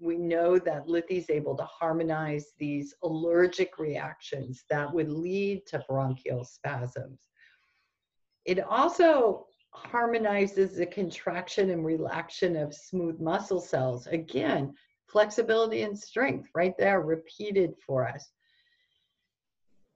we 0.00 0.16
know 0.16 0.58
that 0.58 0.86
lithy 0.86 1.18
is 1.18 1.30
able 1.30 1.56
to 1.56 1.64
harmonize 1.64 2.52
these 2.58 2.94
allergic 3.02 3.78
reactions 3.78 4.64
that 4.70 4.92
would 4.92 5.10
lead 5.10 5.66
to 5.66 5.84
bronchial 5.88 6.44
spasms. 6.44 7.20
It 8.46 8.60
also 8.60 9.46
harmonizes 9.72 10.76
the 10.76 10.86
contraction 10.86 11.70
and 11.70 11.84
relaxation 11.84 12.56
of 12.56 12.74
smooth 12.74 13.20
muscle 13.20 13.60
cells. 13.60 14.06
Again, 14.06 14.74
flexibility 15.06 15.82
and 15.82 15.98
strength 15.98 16.48
right 16.54 16.74
there 16.78 17.02
repeated 17.02 17.74
for 17.86 18.08
us. 18.08 18.30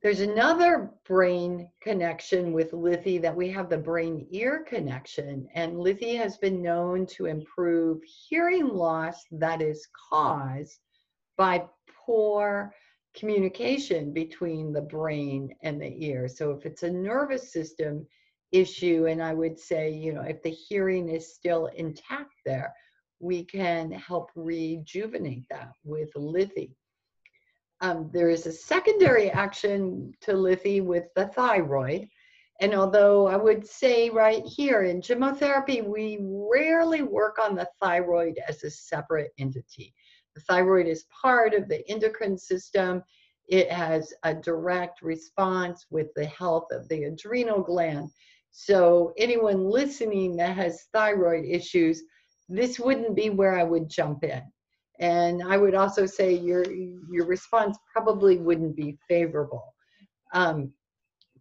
There's 0.05 0.21
another 0.21 0.91
brain 1.07 1.71
connection 1.81 2.53
with 2.53 2.73
Lithi 2.73 3.19
that 3.23 3.35
we 3.35 3.49
have 3.53 3.71
the 3.71 3.79
brain 3.79 4.27
ear 4.33 4.63
connection, 4.69 5.49
and 5.55 5.79
Lithi 5.79 6.15
has 6.19 6.37
been 6.37 6.61
known 6.61 7.07
to 7.07 7.25
improve 7.25 8.03
hearing 8.05 8.69
loss 8.69 9.25
that 9.31 9.63
is 9.63 9.89
caused 10.11 10.79
by 11.39 11.65
poor 12.05 12.75
communication 13.17 14.13
between 14.13 14.75
the 14.75 14.83
brain 14.83 15.55
and 15.63 15.81
the 15.81 16.05
ear. 16.05 16.29
So, 16.29 16.51
if 16.51 16.67
it's 16.67 16.83
a 16.83 16.91
nervous 16.91 17.51
system 17.51 18.07
issue, 18.53 19.07
and 19.07 19.23
I 19.23 19.33
would 19.33 19.59
say, 19.59 19.91
you 19.91 20.13
know, 20.13 20.21
if 20.21 20.43
the 20.43 20.51
hearing 20.51 21.09
is 21.09 21.35
still 21.35 21.69
intact 21.77 22.35
there, 22.45 22.75
we 23.21 23.43
can 23.43 23.91
help 23.91 24.33
rejuvenate 24.35 25.47
that 25.49 25.73
with 25.83 26.13
lithy. 26.13 26.75
Um, 27.85 28.09
there 28.15 28.31
is 28.31 28.47
a 28.47 28.53
secondary 28.53 29.31
action 29.31 30.15
to 30.23 30.33
lithy 30.33 30.83
with 30.83 31.05
the 31.15 31.27
thyroid. 31.27 32.09
And 32.63 32.73
although 32.73 33.27
I 33.27 33.37
would 33.37 33.67
say 33.67 34.09
right 34.09 34.43
here 34.43 34.85
in 34.85 35.03
gemmotherapy, 35.03 35.87
we 35.87 36.19
rarely 36.23 37.03
work 37.03 37.37
on 37.39 37.55
the 37.55 37.69
thyroid 37.83 38.39
as 38.49 38.65
a 38.65 38.71
separate 38.71 39.33
entity. 39.37 39.93
The 40.35 40.41
thyroid 40.41 40.87
is 40.87 41.05
part 41.23 41.53
of 41.53 41.69
the 41.69 41.87
endocrine 41.91 42.39
system. 42.39 43.03
It 43.49 43.71
has 43.71 44.15
a 44.23 44.33
direct 44.33 45.03
response 45.03 45.85
with 45.91 46.07
the 46.17 46.25
health 46.25 46.69
of 46.71 46.89
the 46.89 47.05
adrenal 47.05 47.61
gland. 47.61 48.09
So, 48.51 49.13
anyone 49.19 49.69
listening 49.69 50.37
that 50.37 50.57
has 50.57 50.87
thyroid 50.95 51.45
issues, 51.45 52.03
this 52.49 52.81
wouldn't 52.81 53.15
be 53.15 53.29
where 53.29 53.59
I 53.59 53.63
would 53.63 53.91
jump 53.91 54.25
in. 54.25 54.43
And 55.01 55.43
I 55.43 55.57
would 55.57 55.75
also 55.75 56.07
say 56.07 56.35
your 56.35 56.65
your 56.73 57.27
response 57.27 57.77
probably 57.93 58.39
wouldn't 58.39 58.77
be 58.77 58.97
favorable. 59.09 59.75
Um, 60.33 60.73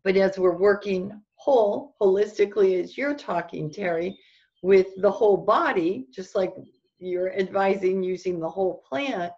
but 0.03 0.17
as 0.17 0.37
we're 0.37 0.57
working 0.57 1.21
whole, 1.35 1.95
holistically, 2.01 2.81
as 2.81 2.97
you're 2.97 3.15
talking, 3.15 3.71
Terry, 3.71 4.17
with 4.61 4.87
the 4.97 5.11
whole 5.11 5.37
body, 5.37 6.07
just 6.11 6.35
like 6.35 6.53
you're 6.99 7.33
advising 7.33 8.01
using 8.01 8.39
the 8.39 8.49
whole 8.49 8.81
plant, 8.87 9.31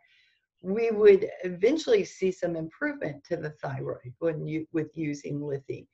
we 0.61 0.91
would 0.91 1.27
eventually 1.43 2.03
see 2.03 2.31
some 2.31 2.55
improvement 2.55 3.23
to 3.23 3.37
the 3.37 3.51
thyroid 3.61 4.13
when 4.19 4.47
you 4.47 4.65
with 4.71 4.95
using 4.95 5.39
lithy 5.39 5.87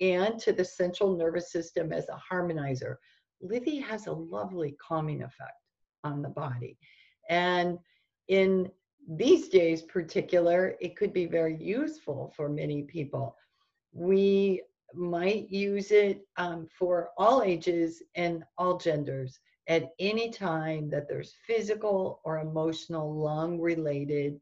and 0.00 0.38
to 0.40 0.52
the 0.52 0.64
central 0.64 1.16
nervous 1.16 1.52
system 1.52 1.92
as 1.92 2.06
a 2.08 2.34
harmonizer. 2.34 2.96
Lithy 3.42 3.82
has 3.82 4.06
a 4.06 4.12
lovely 4.12 4.76
calming 4.84 5.22
effect 5.22 5.52
on 6.04 6.22
the 6.22 6.28
body. 6.28 6.76
And 7.32 7.78
in 8.28 8.70
these 9.08 9.48
days 9.48 9.80
particular, 9.80 10.76
it 10.82 10.96
could 10.96 11.14
be 11.14 11.24
very 11.24 11.56
useful 11.56 12.30
for 12.36 12.50
many 12.50 12.82
people. 12.82 13.34
We 13.94 14.60
might 14.92 15.48
use 15.48 15.92
it 15.92 16.26
um, 16.36 16.68
for 16.78 17.08
all 17.16 17.42
ages 17.42 18.02
and 18.16 18.44
all 18.58 18.76
genders 18.76 19.40
at 19.66 19.92
any 19.98 20.28
time 20.28 20.90
that 20.90 21.08
there's 21.08 21.36
physical 21.46 22.20
or 22.22 22.40
emotional 22.40 23.10
lung 23.14 23.58
related 23.58 24.38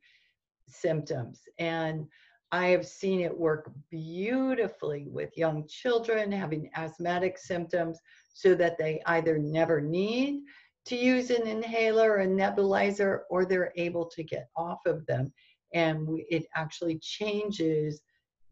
symptoms. 0.68 1.42
And 1.60 2.08
I 2.50 2.66
have 2.74 2.84
seen 2.84 3.20
it 3.20 3.38
work 3.38 3.70
beautifully 3.88 5.06
with 5.08 5.38
young 5.38 5.68
children 5.68 6.32
having 6.32 6.68
asthmatic 6.74 7.38
symptoms 7.38 8.00
so 8.34 8.56
that 8.56 8.78
they 8.78 9.00
either 9.06 9.38
never 9.38 9.80
need 9.80 10.42
to 10.86 10.96
use 10.96 11.30
an 11.30 11.46
inhaler, 11.46 12.18
a 12.18 12.26
nebulizer, 12.26 13.20
or 13.30 13.44
they're 13.44 13.72
able 13.76 14.06
to 14.06 14.22
get 14.22 14.48
off 14.56 14.80
of 14.86 15.04
them. 15.06 15.32
And 15.74 16.06
we, 16.06 16.26
it 16.30 16.46
actually 16.54 16.98
changes 16.98 18.00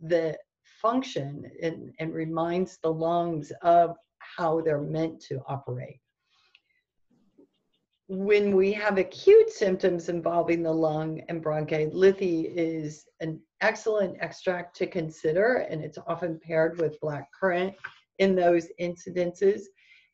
the 0.01 0.39
function 0.81 1.51
and, 1.63 1.93
and 1.99 2.15
reminds 2.15 2.79
the 2.79 2.93
lungs 2.93 3.53
of 3.63 3.97
how 4.19 4.61
they're 4.61 4.81
meant 4.81 5.21
to 5.23 5.43
operate. 5.49 6.01
When 8.11 8.57
we 8.57 8.73
have 8.73 8.97
acute 8.97 9.51
symptoms 9.51 10.09
involving 10.09 10.63
the 10.63 10.73
lung 10.73 11.21
and 11.29 11.43
bronchi, 11.43 11.93
lithy 11.93 12.51
is 12.55 13.05
an 13.21 13.41
excellent 13.61 14.17
extract 14.21 14.77
to 14.77 14.87
consider, 14.87 15.67
and 15.71 15.83
it's 15.83 15.99
often 16.07 16.41
paired 16.41 16.81
with 16.81 17.01
black 17.01 17.29
currant 17.39 17.75
in 18.19 18.35
those 18.35 18.69
incidences. 18.81 19.63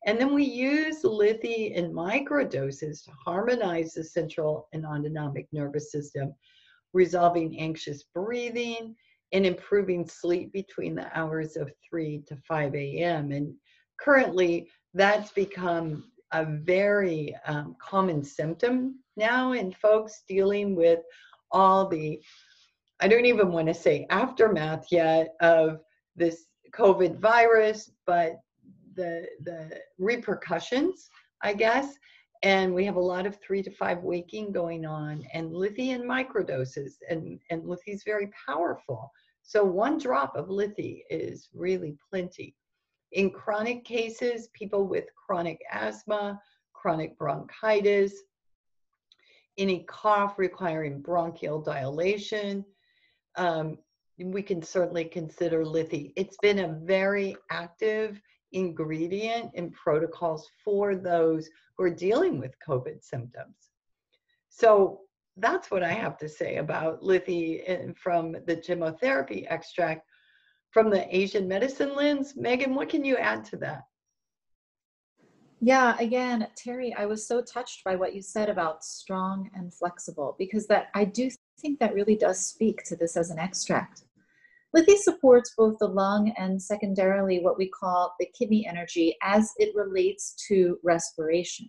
And 0.06 0.18
then 0.18 0.34
we 0.34 0.44
use 0.44 1.02
lithy 1.02 1.72
in 1.72 1.92
microdoses 1.92 3.04
to 3.04 3.10
harmonize 3.12 3.94
the 3.94 4.04
central 4.04 4.68
and 4.72 4.84
autonomic 4.84 5.48
nervous 5.52 5.90
system, 5.90 6.34
resolving 6.92 7.58
anxious 7.58 8.04
breathing 8.14 8.94
and 9.32 9.46
improving 9.46 10.06
sleep 10.06 10.52
between 10.52 10.94
the 10.94 11.06
hours 11.18 11.56
of 11.56 11.72
3 11.88 12.22
to 12.28 12.36
5 12.36 12.74
a.m. 12.74 13.32
And 13.32 13.54
currently, 13.98 14.68
that's 14.92 15.32
become 15.32 16.04
a 16.32 16.44
very 16.44 17.34
um, 17.46 17.74
common 17.80 18.22
symptom 18.22 18.98
now 19.16 19.52
in 19.52 19.72
folks 19.72 20.22
dealing 20.28 20.76
with 20.76 21.00
all 21.50 21.88
the, 21.88 22.20
I 23.00 23.08
don't 23.08 23.26
even 23.26 23.52
want 23.52 23.68
to 23.68 23.74
say 23.74 24.06
aftermath 24.10 24.86
yet 24.90 25.34
of 25.40 25.80
this 26.16 26.44
COVID 26.72 27.18
virus, 27.18 27.90
but 28.06 28.36
the 28.94 29.26
the 29.44 29.80
repercussions, 29.98 31.08
I 31.42 31.54
guess. 31.54 31.94
And 32.42 32.74
we 32.74 32.84
have 32.84 32.96
a 32.96 33.00
lot 33.00 33.26
of 33.26 33.38
three 33.40 33.62
to 33.62 33.70
five 33.70 34.02
waking 34.02 34.52
going 34.52 34.84
on, 34.84 35.24
and 35.32 35.50
lithy 35.50 35.88
in 35.88 36.02
microdoses, 36.02 36.94
and 37.08 37.40
and 37.50 37.62
lithy 37.62 37.88
is 37.88 38.02
very 38.04 38.30
powerful. 38.46 39.10
So 39.42 39.64
one 39.64 39.98
drop 39.98 40.36
of 40.36 40.48
lithy 40.48 41.02
is 41.10 41.48
really 41.54 41.96
plenty. 42.10 42.54
In 43.12 43.30
chronic 43.30 43.84
cases, 43.84 44.48
people 44.54 44.86
with 44.86 45.04
chronic 45.14 45.60
asthma, 45.70 46.40
chronic 46.72 47.16
bronchitis, 47.18 48.12
any 49.56 49.84
cough 49.84 50.38
requiring 50.38 51.00
bronchial 51.00 51.60
dilation, 51.60 52.64
um, 53.36 53.78
we 54.18 54.42
can 54.42 54.62
certainly 54.62 55.04
consider 55.04 55.64
lithy. 55.64 56.12
It's 56.16 56.36
been 56.42 56.60
a 56.60 56.78
very 56.82 57.36
active 57.50 58.20
ingredient 58.54 59.50
in 59.54 59.70
protocols 59.70 60.48
for 60.64 60.96
those 60.96 61.48
who 61.76 61.84
are 61.84 61.90
dealing 61.90 62.38
with 62.38 62.54
COVID 62.66 63.02
symptoms. 63.02 63.56
So 64.48 65.00
that's 65.36 65.70
what 65.70 65.82
I 65.82 65.92
have 65.92 66.16
to 66.18 66.28
say 66.28 66.56
about 66.56 67.02
lithi 67.02 67.62
eh, 67.66 67.92
from 67.96 68.32
the 68.46 68.56
gemmotherapy 68.56 69.46
extract 69.50 70.06
from 70.70 70.90
the 70.90 71.14
Asian 71.14 71.46
medicine 71.46 71.94
lens. 71.94 72.34
Megan, 72.36 72.74
what 72.74 72.88
can 72.88 73.04
you 73.04 73.16
add 73.16 73.44
to 73.46 73.56
that? 73.58 73.82
Yeah, 75.60 75.96
again, 75.98 76.48
Terry, 76.56 76.94
I 76.94 77.06
was 77.06 77.26
so 77.26 77.40
touched 77.40 77.84
by 77.84 77.96
what 77.96 78.14
you 78.14 78.20
said 78.20 78.50
about 78.50 78.84
strong 78.84 79.50
and 79.54 79.72
flexible 79.72 80.36
because 80.38 80.66
that 80.66 80.88
I 80.94 81.04
do 81.04 81.30
think 81.60 81.78
that 81.78 81.94
really 81.94 82.16
does 82.16 82.44
speak 82.44 82.84
to 82.84 82.96
this 82.96 83.16
as 83.16 83.30
an 83.30 83.38
extract. 83.38 84.02
Lithy 84.74 84.96
supports 84.96 85.54
both 85.56 85.78
the 85.78 85.86
lung 85.86 86.32
and 86.36 86.60
secondarily 86.60 87.40
what 87.40 87.56
we 87.56 87.68
call 87.68 88.14
the 88.18 88.26
kidney 88.36 88.66
energy 88.66 89.16
as 89.22 89.52
it 89.58 89.74
relates 89.74 90.34
to 90.48 90.78
respiration. 90.82 91.68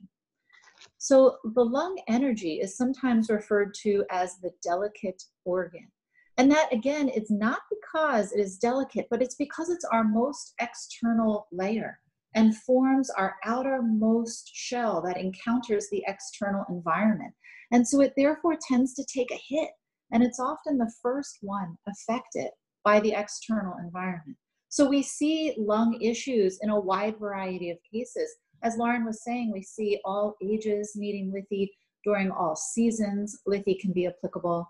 So 0.98 1.38
the 1.54 1.64
lung 1.64 2.02
energy 2.08 2.60
is 2.62 2.76
sometimes 2.78 3.30
referred 3.30 3.76
to 3.84 4.06
as 4.10 4.38
the 4.38 4.52
delicate 4.64 5.22
organ 5.44 5.92
And 6.38 6.52
that, 6.52 6.74
again, 6.74 7.10
it's 7.14 7.32
not 7.32 7.60
because 7.70 8.32
it 8.34 8.40
is 8.40 8.58
delicate, 8.58 9.08
but 9.10 9.22
it's 9.22 9.36
because 9.36 9.70
it's 9.70 9.86
our 9.86 10.04
most 10.04 10.54
external 10.60 11.48
layer 11.52 12.00
and 12.34 12.58
forms 12.58 13.10
our 13.12 13.36
outermost 13.46 14.52
shell 14.54 15.02
that 15.04 15.18
encounters 15.18 15.88
the 15.90 16.04
external 16.08 16.66
environment. 16.70 17.34
And 17.72 17.88
so 17.88 18.02
it 18.02 18.14
therefore 18.18 18.58
tends 18.68 18.94
to 18.96 19.06
take 19.06 19.32
a 19.32 19.42
hit. 19.48 19.70
And 20.12 20.24
it's 20.24 20.40
often 20.40 20.78
the 20.78 20.92
first 21.02 21.38
one 21.42 21.78
affected 21.88 22.50
by 22.86 23.02
the 23.02 23.14
external 23.14 23.76
environment. 23.84 24.38
So 24.70 24.88
we 24.88 25.02
see 25.02 25.56
lung 25.58 26.00
issues 26.02 26.60
in 26.62 26.70
a 26.70 26.80
wide 26.80 27.18
variety 27.18 27.72
of 27.72 27.78
cases. 27.92 28.30
As 28.64 28.78
Lauren 28.78 29.06
was 29.06 29.24
saying, 29.24 29.52
we 29.52 29.64
see 29.64 30.00
all 30.06 30.36
ages 30.42 30.94
needing 30.96 31.34
lithy 31.34 31.70
during 32.06 32.32
all 32.32 32.56
seasons. 32.56 33.40
Lithy 33.48 33.80
can 33.80 33.92
be 33.92 34.08
applicable. 34.08 34.70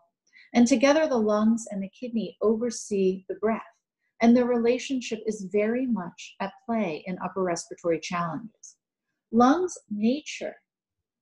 And 0.53 0.65
together, 0.65 1.07
the 1.07 1.17
lungs 1.17 1.65
and 1.69 1.83
the 1.83 1.89
kidney 1.89 2.37
oversee 2.41 3.25
the 3.27 3.35
breath. 3.35 3.61
And 4.21 4.35
the 4.35 4.45
relationship 4.45 5.19
is 5.25 5.49
very 5.51 5.85
much 5.85 6.35
at 6.39 6.53
play 6.65 7.03
in 7.05 7.17
upper 7.23 7.43
respiratory 7.43 7.99
challenges. 7.99 8.77
Lungs' 9.31 9.77
nature 9.89 10.55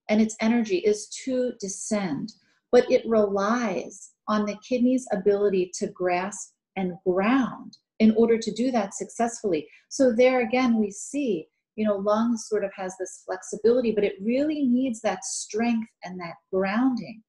and 0.09 0.21
its 0.21 0.35
energy 0.39 0.77
is 0.77 1.07
to 1.25 1.53
descend, 1.59 2.33
but 2.71 2.89
it 2.91 3.07
relies 3.07 4.11
on 4.27 4.45
the 4.45 4.57
kidney's 4.67 5.07
ability 5.11 5.71
to 5.79 5.87
grasp 5.87 6.52
and 6.75 6.93
ground 7.07 7.77
in 7.99 8.13
order 8.15 8.37
to 8.37 8.51
do 8.51 8.71
that 8.71 8.93
successfully. 8.93 9.67
So 9.89 10.11
there 10.11 10.41
again, 10.41 10.79
we 10.79 10.91
see, 10.91 11.47
you 11.75 11.85
know, 11.85 11.97
lungs 11.97 12.47
sort 12.47 12.63
of 12.63 12.71
has 12.75 12.95
this 12.97 13.23
flexibility, 13.25 13.91
but 13.91 14.03
it 14.03 14.15
really 14.21 14.63
needs 14.63 15.01
that 15.01 15.23
strength 15.23 15.89
and 16.03 16.19
that 16.19 16.35
grounding 16.51 17.21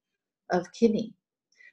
of 0.51 0.65
kidney. 0.73 1.13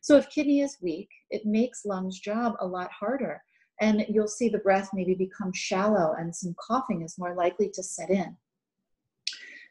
So 0.03 0.17
if 0.17 0.31
kidney 0.31 0.61
is 0.61 0.79
weak, 0.83 1.09
it 1.31 1.47
makes 1.47 1.85
lungs 1.85 2.19
job 2.19 2.55
a 2.61 2.67
lot 2.67 2.91
harder. 2.91 3.43
And 3.81 4.05
you'll 4.09 4.29
see 4.29 4.49
the 4.49 4.59
breath 4.59 4.91
maybe 4.93 5.15
become 5.15 5.53
shallow 5.53 6.15
and 6.19 6.35
some 6.35 6.55
coughing 6.61 7.03
is 7.03 7.19
more 7.19 7.35
likely 7.35 7.71
to 7.75 7.83
set 7.83 8.11
in. 8.11 8.37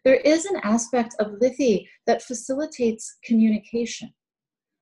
There 0.04 0.16
is 0.16 0.46
an 0.46 0.60
aspect 0.64 1.16
of 1.20 1.40
lithy 1.40 1.88
that 2.08 2.24
facilitates 2.24 3.18
communication. 3.24 4.12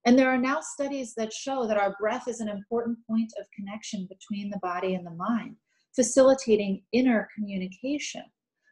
And 0.05 0.17
there 0.17 0.29
are 0.29 0.37
now 0.37 0.61
studies 0.61 1.13
that 1.15 1.33
show 1.33 1.67
that 1.67 1.77
our 1.77 1.95
breath 1.99 2.27
is 2.27 2.39
an 2.39 2.47
important 2.47 2.97
point 3.07 3.31
of 3.39 3.47
connection 3.55 4.07
between 4.09 4.49
the 4.49 4.59
body 4.59 4.95
and 4.95 5.05
the 5.05 5.11
mind, 5.11 5.55
facilitating 5.95 6.83
inner 6.93 7.27
communication. 7.35 8.23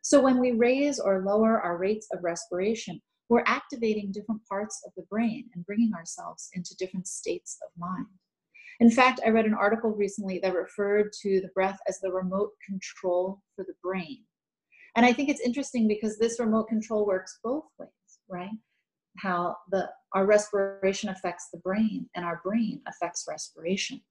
So 0.04 0.22
when 0.22 0.40
we 0.40 0.52
raise 0.54 1.00
or 1.00 1.24
lower 1.26 1.62
our 1.62 1.78
rates 1.78 2.08
of 2.14 2.24
respiration, 2.24 3.02
we're 3.30 3.44
activating 3.46 4.12
different 4.12 4.42
parts 4.48 4.82
of 4.86 4.94
the 4.96 5.06
brain 5.10 5.50
and 5.54 5.66
bringing 5.66 5.94
ourselves 5.94 6.50
into 6.54 6.78
different 6.78 7.08
states 7.08 7.58
of 7.62 7.70
mind. 7.78 8.08
In 8.80 8.90
fact, 8.90 9.20
I 9.26 9.30
read 9.30 9.46
an 9.46 9.54
article 9.54 9.90
recently 9.90 10.40
that 10.40 10.54
referred 10.54 11.12
to 11.24 11.42
the 11.42 11.50
breath 11.54 11.80
as 11.90 12.00
the 12.00 12.12
remote 12.12 12.52
control 12.66 13.42
for 13.56 13.66
the 13.66 13.74
brain. 13.84 14.24
And 14.96 15.06
I 15.06 15.12
think 15.12 15.30
it's 15.30 15.42
interesting 15.42 15.88
because 15.88 16.18
this 16.18 16.40
remote 16.40 16.68
control 16.70 17.06
works 17.06 17.40
both 17.44 17.66
ways, 17.78 17.90
right? 18.30 18.50
How 19.18 19.56
the 19.72 19.90
our 20.14 20.26
respiration 20.26 21.10
affects 21.10 21.50
the 21.52 21.60
brain 21.60 22.10
and 22.16 22.24
our 22.24 22.42
brain 22.44 22.82
affects 22.88 23.26
respiration. 23.28 24.02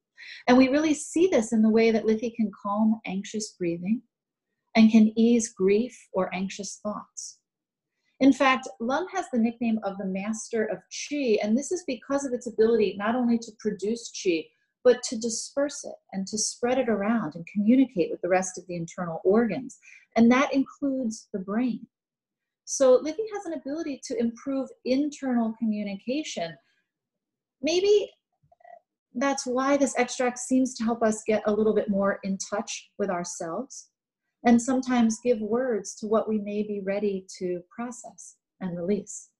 And 0.47 0.57
we 0.57 0.69
really 0.69 0.95
see 0.95 1.27
this 1.27 1.53
in 1.53 1.63
the 1.63 1.71
way 1.71 1.91
that 1.91 2.05
Lithy 2.05 2.35
can 2.35 2.51
calm 2.63 3.01
anxious 3.07 3.55
breathing 3.59 4.03
and 4.75 4.91
can 4.91 5.13
ease 5.19 5.53
grief 5.53 5.97
or 6.13 6.35
anxious 6.35 6.81
thoughts. 6.83 7.39
In 8.21 8.33
fact, 8.33 8.69
lung 8.81 9.07
has 9.13 9.27
the 9.33 9.39
nickname 9.39 9.79
of 9.83 9.99
the 9.99 10.07
master 10.07 10.65
of 10.65 10.79
qi, 10.91 11.39
and 11.43 11.57
this 11.57 11.71
is 11.71 11.85
because 11.87 12.25
of 12.25 12.33
its 12.33 12.47
ability 12.47 12.95
not 12.99 13.15
only 13.15 13.39
to 13.39 13.53
produce 13.59 14.11
qi, 14.11 14.47
but 14.85 15.03
to 15.03 15.19
disperse 15.19 15.85
it 15.85 15.97
and 16.13 16.27
to 16.29 16.39
spread 16.39 16.79
it 16.79 16.89
around 16.89 17.35
and 17.35 17.47
communicate 17.53 18.11
with 18.11 18.21
the 18.23 18.29
rest 18.29 18.57
of 18.57 18.67
the 18.69 18.77
internal 18.77 19.21
organs. 19.25 19.79
And 20.15 20.31
that 20.31 20.55
includes 20.55 21.29
the 21.33 21.41
brain. 21.41 21.87
So 22.67 23.01
Lithy 23.01 23.25
has 23.33 23.47
an 23.47 23.55
ability 23.55 24.01
to 24.07 24.19
improve 24.19 24.69
internal 24.85 25.55
communication. 25.57 26.55
Maybe 27.63 28.11
that's 29.15 29.47
why 29.47 29.77
this 29.77 29.95
extract 29.97 30.39
seems 30.39 30.75
to 30.75 30.85
help 30.85 31.03
us 31.03 31.23
get 31.27 31.45
a 31.47 31.53
little 31.53 31.75
bit 31.75 31.89
more 31.89 32.19
in 32.25 32.37
touch 32.39 32.91
with 32.99 33.09
ourselves 33.09 33.89
and 34.45 34.61
sometimes 34.61 35.21
give 35.23 35.41
words 35.41 35.95
to 35.97 36.07
what 36.07 36.29
we 36.29 36.39
may 36.39 36.65
be 36.65 36.83
ready 36.85 37.25
to 37.39 37.61
process 37.75 38.37
and 38.61 38.77
release. 38.77 39.31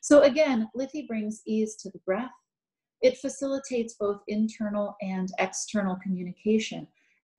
So 0.00 0.22
again, 0.22 0.68
Lithi 0.76 1.06
brings 1.06 1.42
ease 1.46 1.76
to 1.76 1.90
the 1.90 2.00
breath. 2.04 2.32
It 3.00 3.18
facilitates 3.18 3.94
both 3.94 4.22
internal 4.26 4.96
and 5.00 5.28
external 5.38 5.96
communication, 6.02 6.88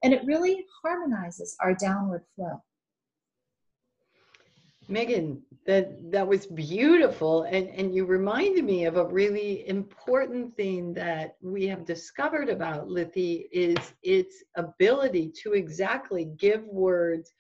and 0.04 0.14
it 0.14 0.26
really 0.26 0.66
harmonizes 0.82 1.56
our 1.60 1.74
downward 1.74 2.24
flow. 2.36 2.64
Megan, 4.90 5.42
that 5.66 6.12
that 6.12 6.28
was 6.28 6.46
beautiful, 6.46 7.44
and 7.44 7.68
and 7.70 7.94
you 7.94 8.06
reminded 8.06 8.64
me 8.64 8.86
of 8.86 8.98
a 8.98 9.06
really 9.06 9.68
important 9.68 10.56
thing 10.56 10.94
that 10.94 11.36
we 11.42 11.68
have 11.68 11.86
discovered 11.86 12.50
about 12.50 12.88
Lithy 12.88 13.48
is 13.52 13.78
its 14.02 14.44
ability 14.56 15.32
to 15.44 15.54
exactly 15.54 16.26
give 16.38 16.64
words 16.66 17.34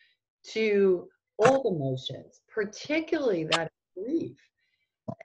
to 0.50 1.08
all 1.40 1.74
emotions, 1.74 2.42
particularly 2.50 3.46
that 3.46 3.72
grief. 3.96 4.38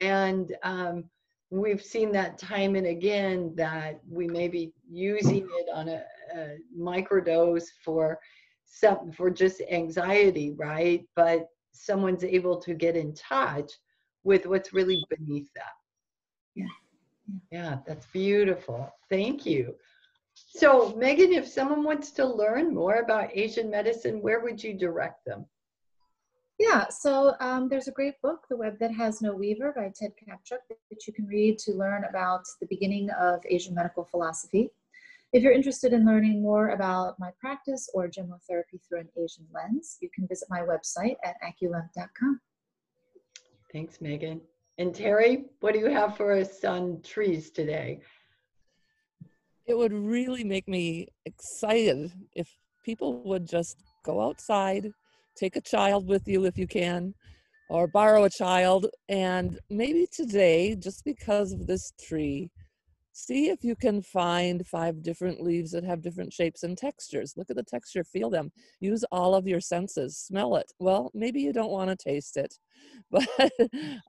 And 0.00 0.54
um, 0.62 1.04
we've 1.50 1.82
seen 1.82 2.12
that 2.12 2.38
time 2.38 2.76
and 2.76 2.86
again 2.86 3.52
that 3.56 4.00
we 4.08 4.26
may 4.28 4.48
be 4.48 4.72
using 4.90 5.48
it 5.50 5.66
on 5.74 5.88
a, 5.88 6.02
a 6.36 6.56
microdose 6.78 7.66
for 7.84 8.18
some 8.64 9.12
for 9.12 9.30
just 9.30 9.60
anxiety, 9.70 10.52
right? 10.52 11.04
But 11.14 11.48
someone's 11.72 12.24
able 12.24 12.58
to 12.60 12.74
get 12.74 12.96
in 12.96 13.14
touch 13.14 13.72
with 14.24 14.46
what's 14.46 14.72
really 14.72 15.04
beneath 15.10 15.52
that. 15.54 15.72
Yeah. 16.54 16.66
Yeah, 17.50 17.78
that's 17.86 18.06
beautiful. 18.06 18.92
Thank 19.10 19.46
you. 19.46 19.74
So, 20.34 20.94
Megan, 20.96 21.32
if 21.32 21.46
someone 21.46 21.84
wants 21.84 22.10
to 22.12 22.26
learn 22.26 22.74
more 22.74 22.96
about 22.96 23.36
Asian 23.36 23.70
medicine, 23.70 24.22
where 24.22 24.40
would 24.40 24.62
you 24.62 24.74
direct 24.74 25.24
them? 25.24 25.46
Yeah, 26.58 26.88
so 26.88 27.34
um, 27.40 27.68
there's 27.68 27.88
a 27.88 27.92
great 27.92 28.20
book, 28.22 28.46
The 28.48 28.56
Web 28.56 28.78
That 28.78 28.92
Has 28.92 29.20
No 29.20 29.34
Weaver 29.34 29.72
by 29.74 29.92
Ted 29.94 30.12
Kaptchuk, 30.16 30.60
that 30.68 31.06
you 31.06 31.12
can 31.12 31.26
read 31.26 31.58
to 31.58 31.72
learn 31.72 32.04
about 32.04 32.44
the 32.60 32.66
beginning 32.66 33.10
of 33.10 33.40
Asian 33.48 33.74
medical 33.74 34.04
philosophy. 34.04 34.70
If 35.32 35.42
you're 35.42 35.52
interested 35.52 35.94
in 35.94 36.04
learning 36.04 36.42
more 36.42 36.70
about 36.70 37.18
my 37.18 37.30
practice 37.40 37.88
or 37.94 38.06
gemmotherapy 38.06 38.78
through 38.86 39.00
an 39.00 39.08
Asian 39.16 39.46
lens, 39.50 39.96
you 40.02 40.10
can 40.14 40.28
visit 40.28 40.46
my 40.50 40.60
website 40.60 41.16
at 41.24 41.36
aculemp.com. 41.42 42.38
Thanks, 43.72 44.02
Megan. 44.02 44.42
And 44.76 44.94
Terry, 44.94 45.46
what 45.60 45.72
do 45.72 45.80
you 45.80 45.90
have 45.90 46.18
for 46.18 46.34
us 46.34 46.62
on 46.64 47.00
trees 47.02 47.50
today? 47.50 48.00
It 49.66 49.74
would 49.74 49.94
really 49.94 50.44
make 50.44 50.68
me 50.68 51.08
excited 51.24 52.12
if 52.34 52.54
people 52.84 53.22
would 53.22 53.48
just 53.48 53.76
go 54.04 54.20
outside, 54.20 54.90
take 55.34 55.56
a 55.56 55.62
child 55.62 56.08
with 56.08 56.28
you 56.28 56.44
if 56.44 56.58
you 56.58 56.66
can, 56.66 57.14
or 57.70 57.86
borrow 57.86 58.24
a 58.24 58.30
child, 58.30 58.86
and 59.08 59.58
maybe 59.70 60.06
today, 60.12 60.74
just 60.74 61.06
because 61.06 61.52
of 61.52 61.66
this 61.66 61.92
tree, 62.06 62.50
see 63.12 63.50
if 63.50 63.62
you 63.62 63.76
can 63.76 64.02
find 64.02 64.66
five 64.66 65.02
different 65.02 65.40
leaves 65.40 65.70
that 65.72 65.84
have 65.84 66.02
different 66.02 66.32
shapes 66.32 66.62
and 66.62 66.76
textures. 66.76 67.34
Look 67.36 67.50
at 67.50 67.56
the 67.56 67.62
texture, 67.62 68.04
feel 68.04 68.30
them. 68.30 68.50
Use 68.80 69.04
all 69.12 69.34
of 69.34 69.46
your 69.46 69.60
senses. 69.60 70.16
Smell 70.16 70.56
it. 70.56 70.72
Well, 70.78 71.10
maybe 71.14 71.40
you 71.40 71.52
don't 71.52 71.70
want 71.70 71.90
to 71.90 71.96
taste 71.96 72.36
it, 72.36 72.54
but 73.10 73.28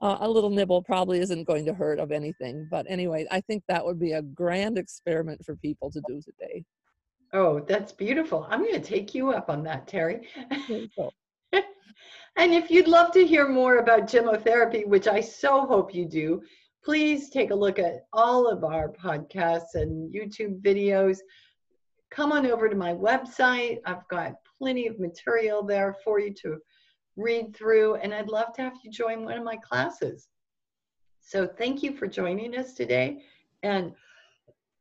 uh, 0.00 0.18
a 0.20 0.28
little 0.28 0.50
nibble 0.50 0.82
probably 0.82 1.20
isn't 1.20 1.46
going 1.46 1.66
to 1.66 1.74
hurt 1.74 1.98
of 1.98 2.12
anything. 2.12 2.66
But 2.70 2.86
anyway, 2.88 3.26
I 3.30 3.40
think 3.40 3.62
that 3.68 3.84
would 3.84 4.00
be 4.00 4.12
a 4.12 4.22
grand 4.22 4.78
experiment 4.78 5.44
for 5.44 5.56
people 5.56 5.90
to 5.90 6.00
do 6.06 6.20
today. 6.20 6.64
Oh, 7.32 7.60
that's 7.60 7.92
beautiful. 7.92 8.46
I'm 8.48 8.60
going 8.60 8.80
to 8.80 8.80
take 8.80 9.14
you 9.14 9.32
up 9.32 9.50
on 9.50 9.64
that, 9.64 9.88
Terry. 9.88 10.28
and 12.36 12.54
if 12.54 12.70
you'd 12.70 12.86
love 12.86 13.10
to 13.12 13.26
hear 13.26 13.48
more 13.48 13.78
about 13.78 14.02
gemmotherapy, 14.02 14.86
which 14.86 15.08
I 15.08 15.20
so 15.20 15.66
hope 15.66 15.92
you 15.92 16.04
do, 16.04 16.42
please 16.84 17.30
take 17.30 17.50
a 17.50 17.54
look 17.54 17.78
at 17.78 18.06
all 18.12 18.46
of 18.46 18.62
our 18.62 18.90
podcasts 18.90 19.74
and 19.74 20.12
YouTube 20.12 20.60
videos. 20.60 21.18
Come 22.10 22.30
on 22.30 22.46
over 22.46 22.68
to 22.68 22.76
my 22.76 22.92
website. 22.92 23.78
I've 23.86 24.06
got 24.08 24.34
plenty 24.58 24.86
of 24.86 25.00
material 25.00 25.62
there 25.62 25.96
for 26.04 26.20
you 26.20 26.34
to 26.42 26.58
read 27.16 27.56
through, 27.56 27.96
and 27.96 28.12
I'd 28.12 28.28
love 28.28 28.52
to 28.54 28.62
have 28.62 28.74
you 28.82 28.90
join 28.90 29.24
one 29.24 29.38
of 29.38 29.44
my 29.44 29.56
classes. 29.56 30.28
So 31.20 31.46
thank 31.46 31.82
you 31.82 31.96
for 31.96 32.06
joining 32.06 32.56
us 32.56 32.74
today, 32.74 33.22
and 33.62 33.94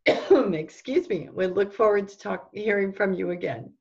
excuse 0.53 1.07
me, 1.07 1.29
we 1.31 1.47
look 1.47 1.73
forward 1.73 2.09
to 2.09 2.17
talk, 2.17 2.49
hearing 2.53 2.91
from 2.91 3.13
you 3.13 3.31
again. 3.31 3.71